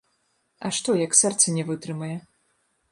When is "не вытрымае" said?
1.59-2.13